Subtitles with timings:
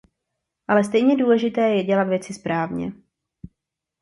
[0.67, 2.93] Ale stejně důležité je dělat věci správně.